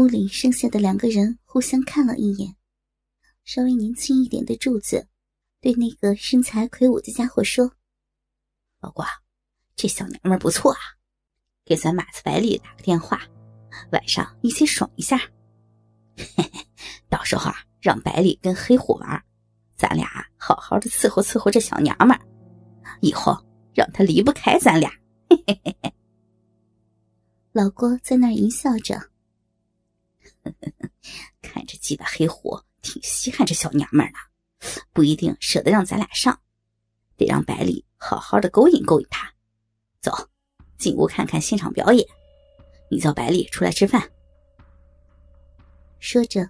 [0.00, 2.56] 屋里剩下的两个人互相看了一眼，
[3.44, 5.06] 稍微年轻一点的柱子
[5.60, 7.70] 对那个身材魁梧的家伙说
[8.80, 9.06] ：“老瓜，
[9.76, 10.78] 这小娘们不错啊，
[11.66, 13.20] 给咱马子百里打个电话，
[13.92, 15.18] 晚上一起爽一下。
[16.16, 16.50] 嘿嘿，
[17.10, 19.22] 到时候啊，让百里跟黑虎玩，
[19.76, 20.08] 咱俩
[20.38, 22.18] 好好的伺候伺候这小娘们，
[23.02, 23.36] 以后
[23.74, 24.90] 让她离不开咱俩。”
[25.28, 25.92] 嘿嘿嘿嘿。
[27.52, 29.09] 老郭在那儿淫笑着，
[31.42, 34.18] 看着鸡巴黑虎挺稀罕这小娘们儿的，
[34.92, 36.40] 不一定舍得让咱俩上，
[37.16, 39.32] 得让百里好好的勾引勾引他。
[40.00, 40.12] 走，
[40.78, 42.06] 进屋看看现场表演。
[42.90, 44.10] 你叫百里出来吃饭。
[45.98, 46.48] 说着，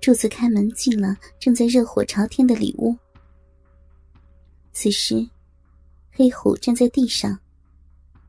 [0.00, 2.96] 柱子开门进了正在热火朝天的里屋。
[4.72, 5.28] 此时，
[6.10, 7.38] 黑虎站在地上。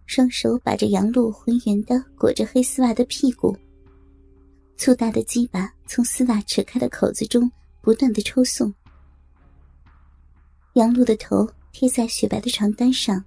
[0.06, 3.58] 双手把着杨露浑圆的裹着黑丝袜的屁股，
[4.78, 8.74] 粗大的鸡巴从丝袜扯开的口子中不断的抽送。
[10.74, 13.24] 杨露的头贴在雪白的床单上，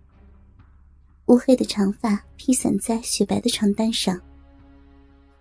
[1.26, 4.18] 乌黑的长发披散在雪白的床单上，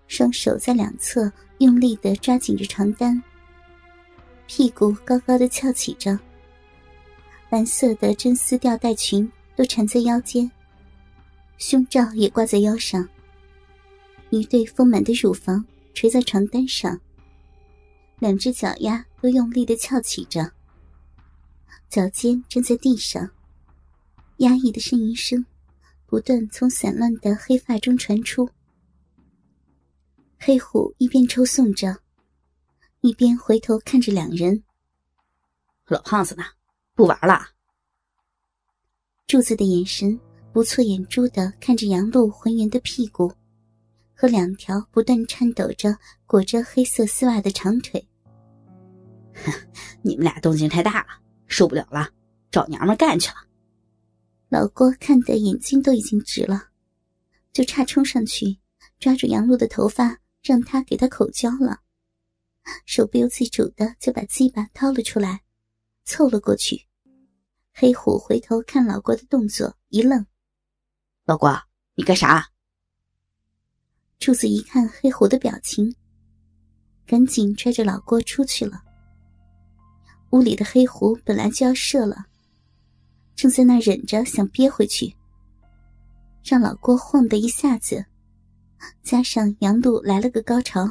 [0.08, 3.22] 双手在两侧用力的抓紧着床单，
[4.48, 6.20] 屁股高高的翘起着，
[7.50, 10.50] 蓝色的真丝吊带裙都缠在腰间。
[11.60, 13.08] 胸罩也挂在腰上，
[14.32, 15.64] 一对丰满的乳房
[16.00, 16.98] 垂在床单上，
[18.20, 20.50] 两只脚丫都用力的翘起着，
[21.90, 23.30] 脚尖站在地上，
[24.38, 25.46] 压抑的呻吟声
[26.06, 28.50] 不断从散乱的黑发中传出。
[30.38, 31.98] 黑虎一边抽送着，
[33.02, 34.64] 一边回头看着两人。
[35.88, 36.44] 老胖子呢？
[36.96, 37.46] 不玩了？
[39.28, 40.18] 柱子的眼神。
[40.54, 43.32] 不错眼珠的看着杨露浑圆的屁股，
[44.20, 48.06] 和两条不断颤抖着裹着黑色丝袜的长腿。
[50.02, 51.08] 你们俩动静太大了，
[51.48, 52.10] 受不了了，
[52.52, 53.36] 找娘们干去了。
[54.50, 56.68] 老郭看的眼睛都已经直了，
[57.54, 58.60] 就差冲上去
[59.00, 61.80] 抓住杨璐的头发，让她给他口交了，
[62.86, 65.44] 手不由自主的就把鸡巴掏了出来，
[66.04, 66.86] 凑了过去。
[67.72, 70.26] 黑虎回头看老郭的动作，一愣。
[71.24, 71.58] 老郭，
[71.96, 72.50] 你干啥？
[74.20, 75.96] 柱子一看黑虎的表情，
[77.08, 78.84] 赶紧拽着老郭出去了。
[80.32, 82.26] 屋里的黑虎本来就要射了，
[83.34, 85.16] 正在那忍着想憋回去，
[86.44, 88.06] 让老郭晃的一下子，
[89.04, 90.86] 加上杨露来了个高潮，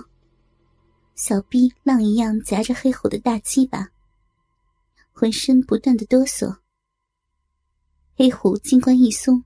[1.14, 3.88] 小臂浪一样夹着黑虎的大鸡巴，
[5.12, 6.56] 浑身不断的哆嗦。
[8.16, 9.44] 黑虎金冠一松。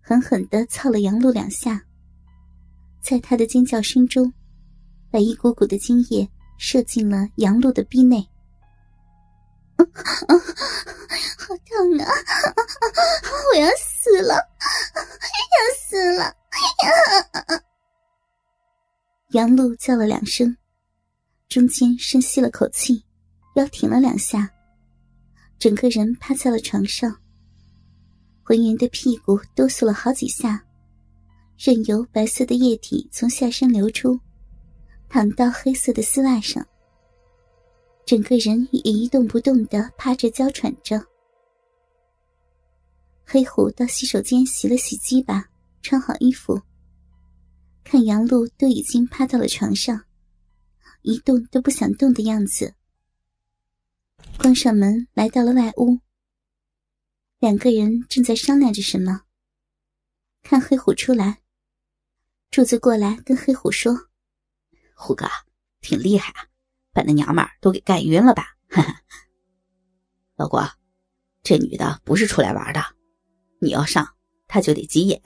[0.00, 1.84] 狠狠的操了杨露两下，
[3.00, 4.32] 在他的尖叫声中，
[5.10, 6.28] 把一股股的精液
[6.58, 8.26] 射进了杨露的逼内。
[9.76, 9.84] 好
[11.66, 12.10] 痛啊！
[13.52, 16.34] 我要死了，要死了！
[19.30, 20.56] 杨露叫了两声，
[21.48, 23.04] 中间深吸了口气，
[23.54, 24.50] 腰挺了两下，
[25.58, 27.16] 整个人趴在了床上。
[28.42, 30.62] 浑圆的屁股哆嗦了好几下，
[31.58, 34.18] 任由白色的液体从下身流出，
[35.08, 36.64] 淌到黑色的丝袜上。
[38.06, 41.04] 整个人也一动不动的趴着娇喘着。
[43.24, 45.50] 黑虎到洗手间洗了洗鸡巴，
[45.82, 46.62] 穿好衣服，
[47.82, 50.04] 看杨露都已经趴到了床上，
[51.02, 52.72] 一动都不想动的样子，
[54.38, 55.98] 关上门来到了外屋。
[57.40, 59.22] 两个人正在商量着什么。
[60.42, 61.40] 看黑虎出来，
[62.50, 63.94] 柱子过来跟黑虎说
[64.96, 65.28] ：“虎哥，
[65.80, 66.48] 挺厉害啊，
[66.92, 69.02] 把那娘们都给干晕了吧？”哈哈。
[70.34, 70.66] 老郭，
[71.42, 72.82] 这女的不是出来玩的，
[73.60, 74.16] 你要上，
[74.46, 75.20] 她就得急眼。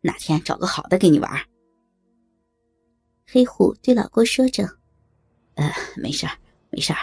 [0.00, 1.46] 哪天找个好的给你玩。
[3.26, 4.78] 黑虎对老郭说着
[5.56, 6.26] ：“呃，没事
[6.70, 6.94] 没事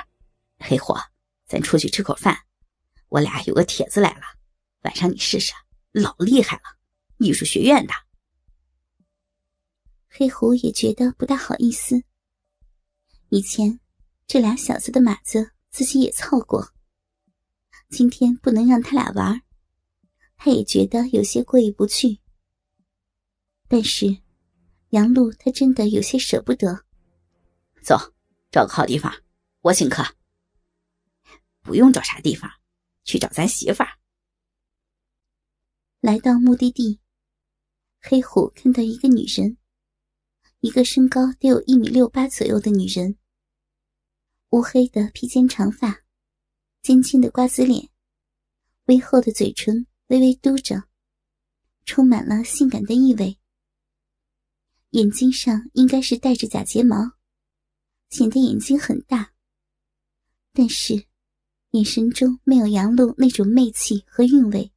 [0.60, 0.96] 黑虎，
[1.46, 2.36] 咱出去吃口饭。”
[3.10, 4.24] 我俩有个帖子来了，
[4.82, 5.54] 晚上你试试，
[5.92, 6.64] 老厉害了，
[7.20, 7.94] 艺术学院的。
[10.18, 12.04] 黑虎也觉得不大好意思。
[13.30, 13.80] 以前
[14.26, 16.74] 这俩小子的马子自己也操过，
[17.90, 19.44] 今天不能让他俩玩，
[20.36, 22.18] 他也觉得有些过意不去。
[23.68, 24.18] 但是
[24.90, 26.84] 杨露他真的有些舍不得。
[27.84, 27.96] 走，
[28.50, 29.14] 找个好地方，
[29.62, 30.04] 我请客。
[31.62, 32.50] 不用找啥地方。
[33.04, 33.90] 去找咱媳妇儿。
[36.02, 37.00] 来到目的地，
[38.02, 39.58] 黑虎看到一个女人，
[40.60, 43.16] 一个身高得有一米六八左右的女人，
[44.50, 46.04] 乌黑的披肩长发，
[46.82, 47.90] 尖尖的瓜子脸，
[48.86, 50.84] 微厚的嘴唇微微嘟着，
[51.86, 53.38] 充满了性感的意味。
[54.92, 57.12] 眼睛上应该是戴着假睫毛，
[58.10, 59.34] 显得眼睛很大。
[60.54, 61.06] 但是，
[61.72, 64.74] 眼神中没有杨露那种媚气和韵味，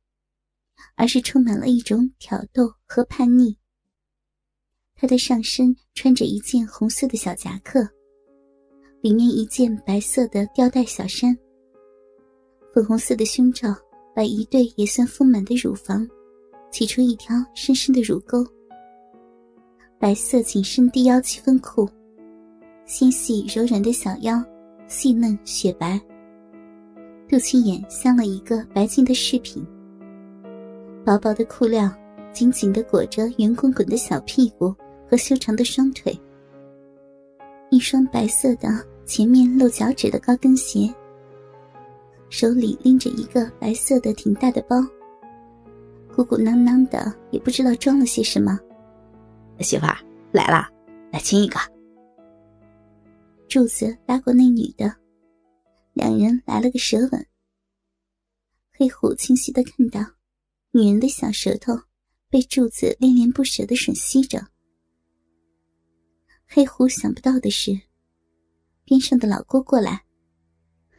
[0.94, 3.59] 而是充满了一种挑逗和叛逆。
[5.00, 7.80] 她的上身穿着一件红色的小夹克，
[9.00, 11.34] 里面一件白色的吊带小衫。
[12.74, 13.74] 粉红色的胸罩
[14.14, 16.06] 把一对也算丰满的乳房
[16.70, 18.44] 挤出一条深深的乳沟。
[19.98, 21.88] 白色紧身低腰七分裤，
[22.84, 24.44] 纤细柔软的小腰，
[24.86, 25.98] 细嫩雪白。
[27.26, 29.66] 肚脐眼镶了一个白净的饰品。
[31.06, 31.90] 薄薄的裤料
[32.34, 34.74] 紧紧的裹着圆滚滚的小屁股。
[35.10, 36.16] 和修长的双腿，
[37.68, 38.68] 一双白色的
[39.04, 40.88] 前面露脚趾的高跟鞋，
[42.28, 44.76] 手里拎着一个白色的挺大的包，
[46.14, 48.56] 鼓鼓囊囊的，也不知道装了些什么。
[49.58, 49.98] 媳妇儿
[50.30, 50.70] 来啦，
[51.10, 51.58] 来亲一个。
[53.48, 54.94] 柱子拉过那女的，
[55.92, 57.26] 两人来了个舌吻。
[58.78, 60.00] 黑虎清晰的看到，
[60.70, 61.76] 女人的小舌头
[62.30, 64.40] 被柱子恋恋不舍的吮吸着。
[66.52, 67.80] 黑虎想不到的是，
[68.84, 70.04] 边上的老郭过来，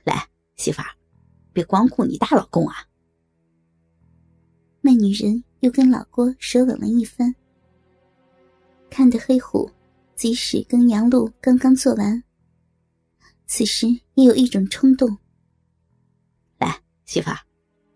[0.06, 0.26] 来，
[0.56, 0.88] 媳妇儿，
[1.52, 2.88] 别光顾你大老公啊。
[4.80, 7.36] 那女人又跟老郭舌吻了一番，
[8.90, 9.70] 看得黑虎
[10.16, 12.24] 即使跟杨璐刚刚做完，
[13.46, 15.18] 此时也有一种冲动。
[16.60, 17.38] 来，媳妇儿，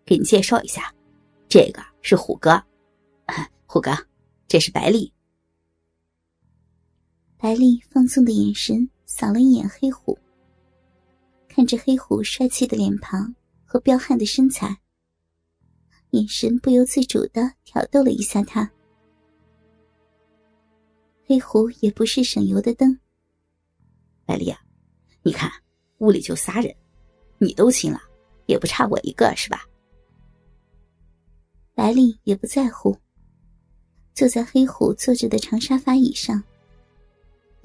[0.04, 0.94] 给你介绍一下，
[1.48, 2.62] 这个是虎哥，
[3.64, 3.96] 虎哥，
[4.46, 5.10] 这是白丽。
[7.38, 10.18] 白丽放纵的眼神扫了一眼黑虎，
[11.48, 13.34] 看着黑虎帅气的脸庞
[13.64, 14.76] 和彪悍的身材，
[16.10, 18.68] 眼神不由自主的挑逗了一下他。
[21.26, 22.98] 黑虎也不是省油的灯。
[24.24, 24.58] 白丽啊，
[25.22, 25.50] 你看
[25.98, 26.74] 屋里就仨人，
[27.38, 28.00] 你都亲了，
[28.46, 29.62] 也不差我一个是吧？
[31.74, 32.96] 白丽也不在乎，
[34.14, 36.42] 坐在黑虎坐着的长沙发椅上。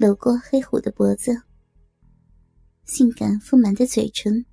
[0.02, 1.40] 搂过黑虎的脖子，
[2.84, 4.44] 性感丰满的嘴唇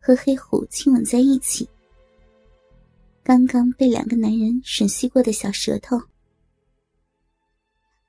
[0.00, 1.68] 和黑虎亲吻在一起。
[3.22, 6.00] 刚刚被两个男人吮吸过的小舌头，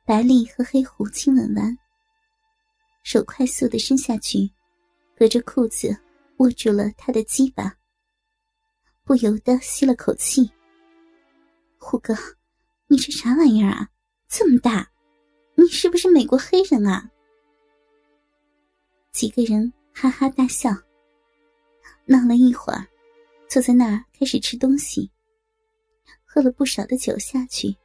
[0.06, 1.78] 白丽和黑虎亲吻完，
[3.04, 4.50] 手快速的伸下去，
[5.18, 5.94] 隔着裤子
[6.38, 7.76] 握住了他的鸡巴，
[9.04, 10.50] 不由得吸了口气
[11.78, 12.16] ：“虎哥，
[12.88, 13.90] 你这啥玩意儿啊？
[14.30, 14.90] 这么大！”
[15.66, 17.10] 你是不是美国黑人啊？
[19.12, 20.70] 几个人哈哈大笑，
[22.06, 22.86] 闹了一会儿，
[23.48, 25.10] 坐在那儿开始吃东西，
[26.24, 27.76] 喝了不少的酒下去。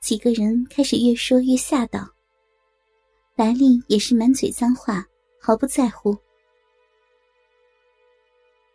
[0.00, 2.08] 几个人开始越说越吓到，
[3.34, 5.06] 白丽也是满嘴脏话，
[5.38, 6.16] 毫不在乎。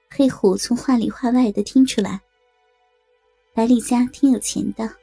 [0.07, 2.21] 黑虎从话里话外的听出来，
[3.55, 5.00] 白丽家挺有钱的。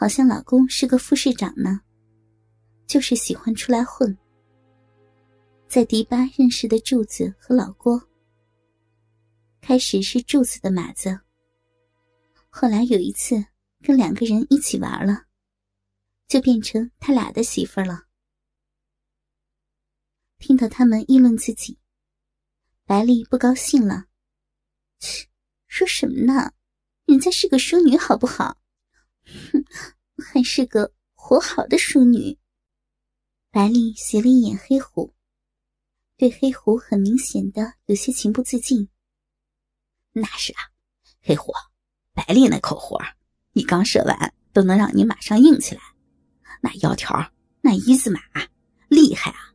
[0.00, 1.78] 好像老公是个副市长呢，
[2.86, 4.16] 就是喜欢出来混。
[5.68, 8.02] 在迪巴认识的柱子和老郭，
[9.60, 11.20] 开始是柱子的马子，
[12.48, 13.44] 后来有一次
[13.82, 15.26] 跟两个人一起玩了，
[16.26, 18.04] 就变成他俩的媳妇了。
[20.38, 21.78] 听到他们议论自己，
[22.86, 24.06] 白丽不高兴了：“，
[25.68, 26.54] 说什么呢？
[27.04, 28.56] 人家是个淑女，好不好？”
[29.52, 29.62] 哼，
[30.20, 32.38] 还是个活好的淑女。
[33.50, 35.12] 白丽斜了一眼黑虎，
[36.16, 38.88] 对黑虎很明显的有些情不自禁。
[40.12, 40.60] 那是啊，
[41.22, 41.52] 黑虎，
[42.12, 43.00] 白丽那口活
[43.52, 45.80] 你刚射完都能让你马上硬起来，
[46.60, 48.20] 那腰条，那一字马，
[48.88, 49.52] 厉害啊！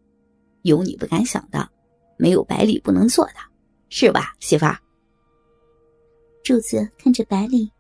[0.63, 1.69] 有你不敢想的，
[2.17, 3.36] 没有白丽不能做的，
[3.89, 4.77] 是吧，媳妇儿？
[6.43, 7.72] 柱子看着白丽。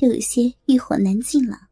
[0.00, 1.67] 都有些欲火难禁了。